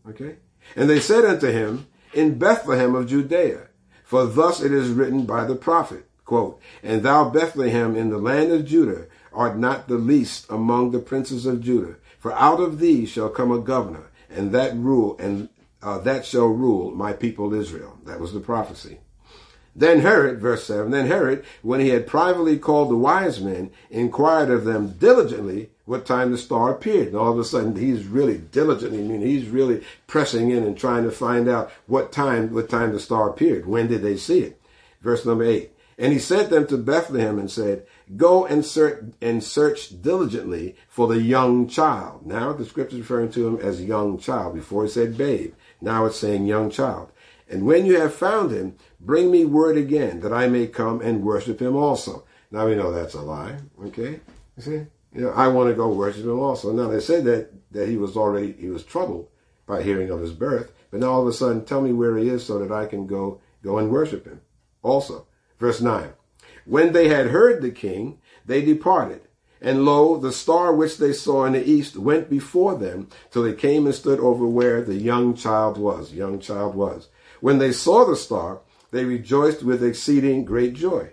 [0.09, 0.37] Okay?
[0.77, 3.69] And they said unto him, In Bethlehem of Judea,
[4.05, 8.53] for thus it is written by the prophet, quote, And thou Bethlehem in the land
[8.53, 13.05] of Judah art not the least among the princes of Judah, for out of thee
[13.05, 15.49] shall come a governor, and that rule and
[15.83, 17.99] uh, that shall rule my people Israel.
[18.07, 19.01] That was the prophecy.
[19.77, 24.51] Then Herod, verse 7, then Herod, when he had privately called the wise men, inquired
[24.51, 27.09] of them diligently what time the star appeared.
[27.09, 30.79] And all of a sudden, he's really diligently, I mean, he's really pressing in and
[30.79, 33.67] trying to find out what time, what time the star appeared.
[33.67, 34.61] When did they see it?
[35.03, 35.71] Verse number 8.
[35.99, 41.07] And he sent them to Bethlehem and said, Go and search, and search diligently for
[41.07, 42.27] the young child.
[42.27, 44.55] Now the scripture is referring to him as young child.
[44.55, 45.55] Before it said babe.
[45.81, 47.11] Now it's saying young child.
[47.49, 51.23] And when you have found him, bring me word again that I may come and
[51.23, 52.25] worship him also.
[52.51, 53.57] Now we know that's a lie.
[53.87, 54.21] Okay?
[54.57, 54.87] You see?
[55.15, 56.73] You know, I want to go worship him also.
[56.73, 59.29] Now they said that, that he was already, he was troubled
[59.67, 60.73] by hearing of his birth.
[60.91, 63.07] But now all of a sudden, tell me where he is so that I can
[63.07, 64.41] go, go and worship him
[64.83, 65.27] also.
[65.59, 66.13] Verse 9.
[66.65, 69.23] When they had heard the king, they departed.
[69.61, 73.55] And lo, the star which they saw in the east went before them till they
[73.55, 76.13] came and stood over where the young child was.
[76.13, 77.09] Young child was.
[77.41, 78.61] When they saw the star,
[78.95, 81.11] they rejoiced with exceeding great joy.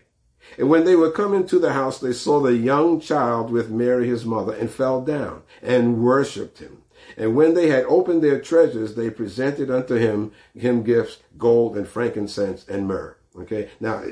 [0.58, 4.08] And when they were come into the house, they saw the young child with Mary
[4.08, 6.84] his mother, and fell down and worshipped him.
[7.18, 11.88] And when they had opened their treasures, they presented unto him him gifts, gold and
[11.88, 13.16] frankincense and myrrh.
[13.36, 13.70] Okay.
[13.80, 14.04] Now,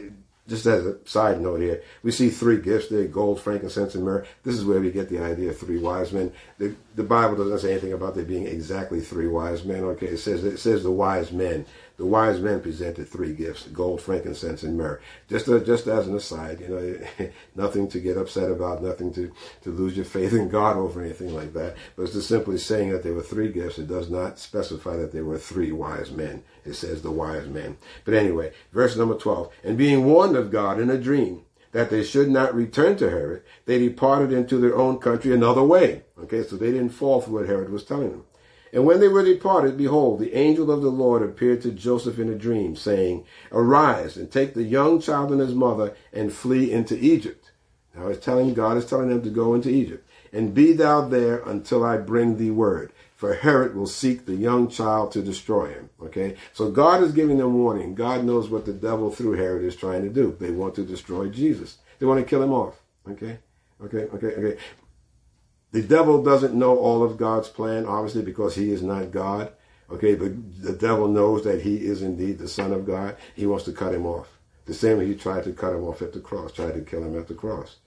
[0.47, 4.25] just as a side note here, we see three gifts there, gold, frankincense, and myrrh.
[4.43, 6.33] This is where we get the idea of three wise men.
[6.57, 9.83] The, the Bible doesn't say anything about there being exactly three wise men.
[9.83, 11.65] Okay, it says it says the wise men.
[11.99, 15.01] The wise men presented three gifts: gold, frankincense, and myrrh.
[15.27, 19.33] Just uh, just as an aside, you know, nothing to get upset about, nothing to
[19.63, 21.75] to lose your faith in God over anything like that.
[21.97, 23.79] But it's just simply saying that there were three gifts.
[23.79, 26.43] It does not specify that there were three wise men.
[26.63, 27.77] It says the wise men.
[28.05, 29.51] But anyway, verse number twelve.
[29.61, 31.41] And being warned of God in a dream
[31.73, 36.03] that they should not return to Herod, they departed into their own country another way.
[36.17, 38.23] Okay, so they didn't fall for what Herod was telling them.
[38.71, 42.29] And when they were departed, behold, the angel of the Lord appeared to Joseph in
[42.29, 46.97] a dream, saying, Arise and take the young child and his mother and flee into
[46.97, 47.51] Egypt.
[47.95, 50.07] Now it's telling God is telling them to go into Egypt.
[50.31, 52.91] And be thou there until I bring thee word.
[53.15, 55.89] For Herod will seek the young child to destroy him.
[56.01, 56.37] Okay?
[56.53, 57.95] So God is giving them warning.
[57.95, 60.37] God knows what the devil through Herod is trying to do.
[60.39, 61.79] They want to destroy Jesus.
[61.97, 62.79] They want to kill him off.
[63.09, 63.39] Okay?
[63.83, 64.57] Okay, okay, okay.
[65.71, 69.51] The devil doesn't know all of God's plan, obviously, because he is not God.
[69.91, 73.17] Okay, but the devil knows that he is indeed the Son of God.
[73.35, 74.37] He wants to cut him off.
[74.65, 77.03] The same way he tried to cut him off at the cross, tried to kill
[77.03, 77.77] him at the cross.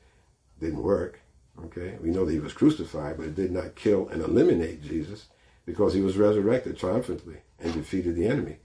[0.60, 1.20] Didn't work.
[1.64, 5.26] Okay, we know that he was crucified, but it did not kill and eliminate Jesus
[5.66, 8.56] because he was resurrected triumphantly and defeated the enemy.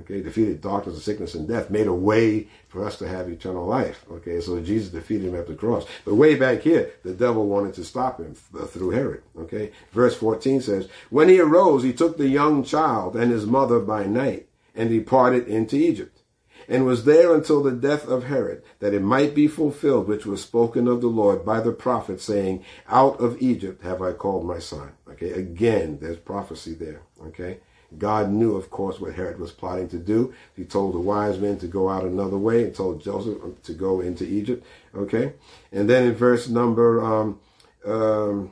[0.00, 3.66] Okay, defeated darkness and sickness and death, made a way for us to have eternal
[3.66, 4.04] life.
[4.10, 5.86] Okay, so Jesus defeated him at the cross.
[6.04, 9.22] But way back here, the devil wanted to stop him uh, through Herod.
[9.38, 13.80] Okay, verse 14 says, When he arose, he took the young child and his mother
[13.80, 16.16] by night and departed into Egypt
[16.68, 20.42] and was there until the death of Herod, that it might be fulfilled which was
[20.42, 24.58] spoken of the Lord by the prophet, saying, Out of Egypt have I called my
[24.58, 24.92] son.
[25.10, 27.02] Okay, again, there's prophecy there.
[27.26, 27.60] Okay,
[27.96, 30.34] God knew, of course, what Herod was plotting to do.
[30.56, 34.00] He told the wise men to go out another way and told Joseph to go
[34.00, 34.64] into Egypt.
[34.94, 35.34] Okay.
[35.72, 37.40] And then in verse number, um,
[37.84, 38.50] um,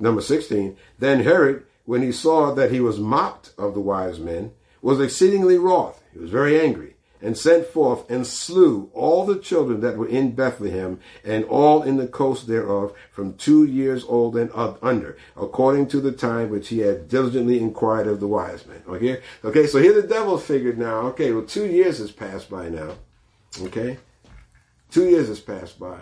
[0.00, 4.52] number 16, then Herod, when he saw that he was mocked of the wise men,
[4.80, 6.02] was exceedingly wroth.
[6.12, 6.93] He was very angry
[7.24, 11.96] and sent forth and slew all the children that were in Bethlehem and all in
[11.96, 16.68] the coast thereof from two years old and up under, according to the time which
[16.68, 18.82] he had diligently inquired of the wise men.
[18.86, 19.66] Okay, okay.
[19.66, 20.98] So here the devil figured now.
[21.08, 22.96] Okay, well, two years has passed by now.
[23.62, 23.96] Okay,
[24.90, 26.00] two years has passed by.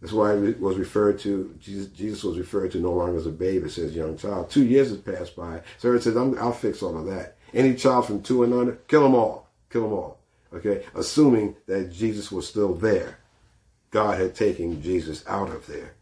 [0.00, 3.30] That's why it was referred to, Jesus, Jesus, was referred to no longer as a
[3.30, 4.48] babe, it says young child.
[4.48, 5.60] Two years has passed by.
[5.76, 7.36] So it says, i will fix all of that.
[7.52, 9.50] Any child from two and under, kill them all.
[9.68, 10.19] Kill them all.
[10.52, 10.84] Okay?
[10.94, 13.18] Assuming that Jesus was still there.
[13.90, 15.94] God had taken Jesus out of there.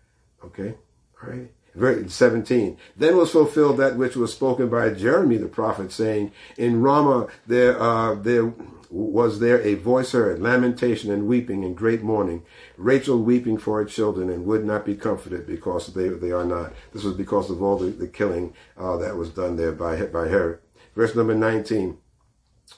[0.45, 0.75] Okay?
[1.23, 1.51] All right?
[1.75, 2.77] Verse 17.
[2.97, 7.81] Then was fulfilled that which was spoken by Jeremy the prophet, saying, In Ramah there,
[7.81, 8.53] uh, there
[8.91, 12.43] was there a voice heard, lamentation and weeping and great mourning.
[12.77, 16.73] Rachel weeping for her children and would not be comforted because they, they are not.
[16.93, 20.29] This was because of all the, the killing uh, that was done there by, by
[20.29, 20.61] Herod.
[20.97, 21.99] Verse number 19.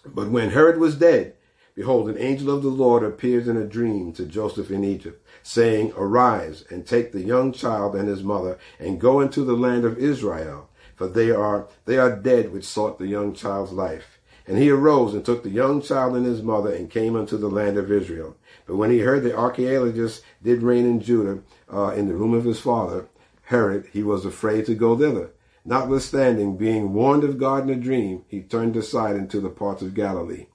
[0.04, 1.36] But when Herod was dead,
[1.74, 5.92] behold, an angel of the Lord appears in a dream to Joseph in Egypt, saying,
[5.96, 9.98] Arise and take the young child and his mother and go into the land of
[9.98, 14.18] Israel, for they are, they are dead which sought the young child's life.
[14.46, 17.48] And he arose and took the young child and his mother and came unto the
[17.48, 18.36] land of Israel.
[18.66, 21.42] But when he heard the Archelaus did reign in Judah,
[21.72, 23.06] uh, in the room of his father,
[23.44, 25.30] Herod, he was afraid to go thither.
[25.64, 29.94] Notwithstanding, being warned of God in a dream, he turned aside into the parts of
[29.94, 30.46] Galilee.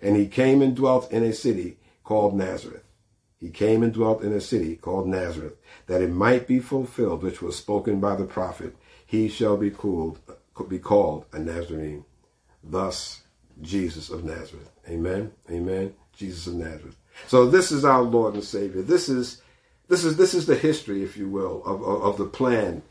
[0.00, 2.84] And he came and dwelt in a city called Nazareth.
[3.38, 7.40] He came and dwelt in a city called Nazareth, that it might be fulfilled which
[7.40, 8.76] was spoken by the prophet,
[9.06, 10.18] he shall be called,
[10.68, 12.04] be called a Nazarene.
[12.64, 13.22] Thus
[13.62, 14.70] Jesus of Nazareth.
[14.88, 15.32] Amen.
[15.50, 15.94] Amen.
[16.16, 16.96] Jesus of Nazareth.
[17.26, 18.82] So this is our Lord and Savior.
[18.82, 19.40] This is
[19.88, 22.82] this is this is the history, if you will, of, of, of the plan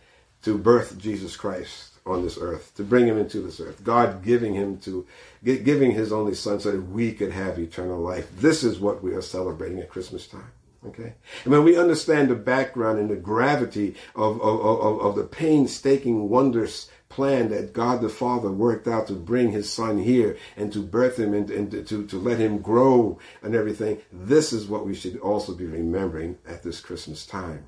[0.44, 3.84] to birth Jesus Christ on this earth, to bring him into this earth.
[3.84, 5.06] God giving him to
[5.44, 8.30] giving his only son so that we could have eternal life.
[8.40, 10.52] This is what we are celebrating at Christmas time.
[10.86, 11.14] Okay?
[11.44, 16.30] And when we understand the background and the gravity of, of, of, of the painstaking,
[16.30, 20.82] wondrous plan that God the Father worked out to bring his son here and to
[20.82, 24.94] birth him and, and to, to let him grow and everything, this is what we
[24.94, 27.66] should also be remembering at this Christmas time,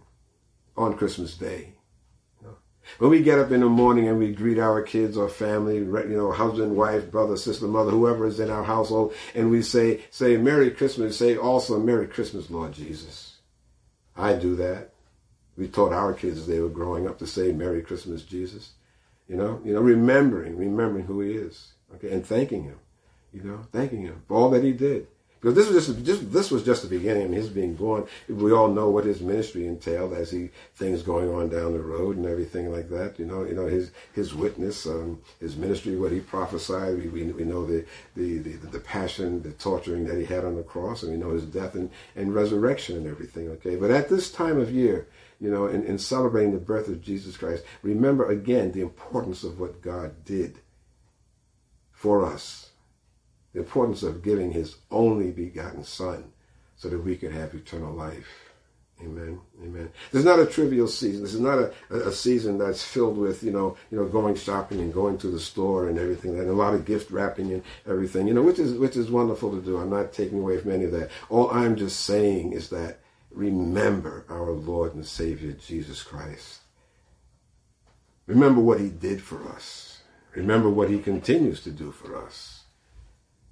[0.75, 1.73] on Christmas Day.
[2.97, 6.17] When we get up in the morning and we greet our kids or family, you
[6.17, 10.35] know, husband, wife, brother, sister, mother, whoever is in our household, and we say, say
[10.37, 13.37] Merry Christmas, say also Merry Christmas, Lord Jesus.
[14.17, 14.91] I do that.
[15.55, 18.71] We taught our kids as they were growing up to say Merry Christmas, Jesus.
[19.27, 22.79] You know, you know, remembering, remembering who he is, okay, and thanking him,
[23.31, 25.07] you know, thanking him for all that he did.
[25.39, 28.05] Because this was just, just this was just the beginning of his being born.
[28.27, 32.17] We all know what his ministry entailed as he things going on down the road
[32.17, 33.17] and everything like that.
[33.17, 36.97] You know, you know his his witness, um, his ministry, what he prophesied.
[36.97, 37.85] We, we, we know the,
[38.17, 41.31] the, the the passion, the torturing that he had on the cross, and we know
[41.31, 43.47] his death and, and resurrection and everything.
[43.49, 45.07] Okay, but at this time of year,
[45.39, 49.57] you know, in, in celebrating the birth of Jesus Christ, remember again the importance of
[49.57, 50.59] what God did
[51.93, 52.68] for us.
[53.53, 56.31] The importance of giving his only begotten Son
[56.75, 58.49] so that we could have eternal life.
[59.01, 59.39] Amen.
[59.63, 59.89] Amen.
[60.11, 61.21] This is not a trivial season.
[61.23, 64.79] This is not a, a, season that's filled with, you know, you know, going shopping
[64.79, 68.27] and going to the store and everything, and a lot of gift wrapping and everything,
[68.27, 69.77] you know, which is which is wonderful to do.
[69.77, 71.11] I'm not taking away from any of that.
[71.29, 72.99] All I'm just saying is that
[73.31, 76.59] remember our Lord and Savior Jesus Christ.
[78.27, 80.01] Remember what he did for us.
[80.35, 82.58] Remember what he continues to do for us.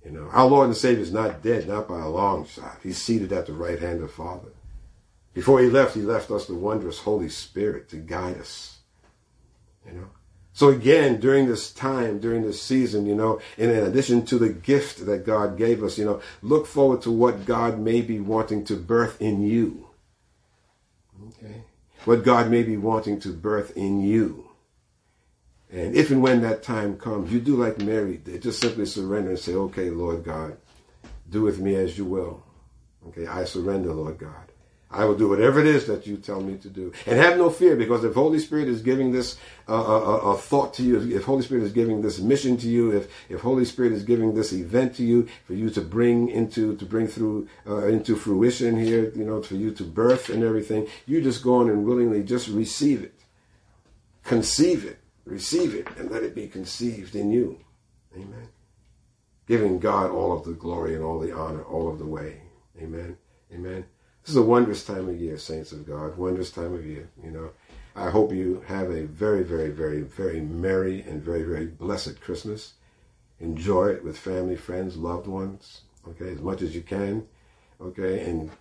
[0.07, 2.79] You know, our Lord and Savior is not dead, not by a long shot.
[2.81, 4.51] He's seated at the right hand of Father.
[5.33, 8.77] Before he left, he left us the wondrous Holy Spirit to guide us.
[9.85, 10.07] You know,
[10.53, 15.05] so again, during this time, during this season, you know, in addition to the gift
[15.05, 18.77] that God gave us, you know, look forward to what God may be wanting to
[18.77, 19.89] birth in you.
[21.27, 21.63] Okay.
[22.05, 24.46] What God may be wanting to birth in you.
[25.71, 28.41] And if and when that time comes, you do like Mary did.
[28.41, 30.57] Just simply surrender and say, okay, Lord God,
[31.29, 32.43] do with me as you will.
[33.07, 34.47] Okay, I surrender, Lord God.
[34.89, 36.93] I will do whatever it is that you tell me to do.
[37.05, 39.37] And have no fear because if Holy Spirit is giving this
[39.67, 42.55] uh, a, uh, uh, a, thought to you, if Holy Spirit is giving this mission
[42.57, 45.81] to you, if, if Holy Spirit is giving this event to you for you to
[45.81, 50.29] bring into, to bring through, uh, into fruition here, you know, for you to birth
[50.29, 53.13] and everything, you just go on and willingly just receive it.
[54.23, 54.99] Conceive it.
[55.27, 57.59] Receive it and let it be conceived in you.
[58.15, 58.47] Amen.
[59.45, 62.41] Giving God all of the glory and all the honor all of the way.
[62.81, 63.17] Amen.
[63.53, 63.85] Amen.
[64.23, 66.17] This is a wondrous time of year, saints of God.
[66.17, 67.51] Wondrous time of year, you know.
[67.95, 72.73] I hope you have a very, very, very, very merry and very, very blessed Christmas.
[73.39, 75.81] Enjoy it with family, friends, loved ones.
[76.07, 77.27] okay, as much as you can,
[77.81, 78.51] okay, and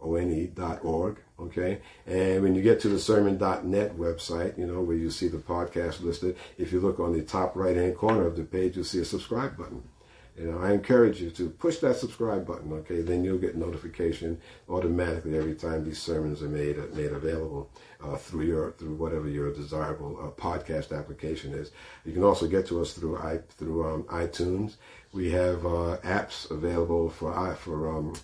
[0.00, 1.80] www.genesis-1one.org, okay?
[2.06, 6.02] And when you get to the sermon.net website, you know, where you see the podcast
[6.02, 9.04] listed, if you look on the top right-hand corner of the page, you'll see a
[9.04, 9.82] subscribe button.
[10.36, 13.00] You know, I encourage you to push that subscribe button, okay?
[13.00, 17.68] Then you'll get notification automatically every time these sermons are made made available
[18.00, 21.72] uh, through your through whatever your desirable uh, podcast application is.
[22.04, 24.76] You can also get to us through i through um, iTunes.
[25.12, 28.14] We have uh, apps available for i for um,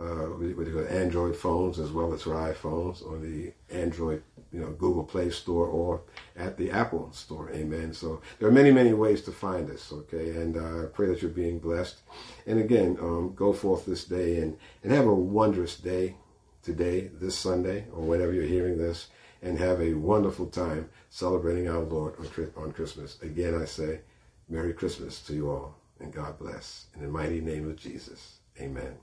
[0.00, 4.22] uh, Android phones as well as for iPhones on the Android,
[4.52, 6.02] you know, Google Play Store or
[6.36, 7.50] at the Apple Store.
[7.50, 7.92] Amen.
[7.92, 9.92] So there are many, many ways to find us.
[9.92, 12.00] Okay, and uh, I pray that you're being blessed.
[12.46, 16.16] And again, um, go forth this day and and have a wondrous day
[16.62, 19.08] today, this Sunday, or whenever you're hearing this,
[19.42, 22.14] and have a wonderful time celebrating our Lord
[22.56, 23.20] on Christmas.
[23.22, 24.00] Again, I say,
[24.48, 26.86] Merry Christmas to you all, and God bless.
[26.94, 28.94] In the mighty name of Jesus, Amen.